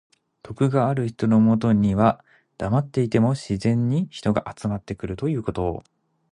[0.41, 2.25] 徳がある人のもとには
[2.57, 5.83] だまっていても自然に人が集まってくるということ。